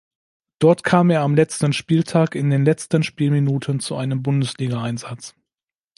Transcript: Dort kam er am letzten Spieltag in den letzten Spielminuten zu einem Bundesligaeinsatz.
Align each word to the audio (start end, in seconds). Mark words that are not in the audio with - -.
Dort 0.57 0.83
kam 0.83 1.11
er 1.11 1.21
am 1.21 1.35
letzten 1.35 1.73
Spieltag 1.73 2.33
in 2.33 2.49
den 2.49 2.65
letzten 2.65 3.03
Spielminuten 3.03 3.79
zu 3.79 3.95
einem 3.97 4.23
Bundesligaeinsatz. 4.23 5.35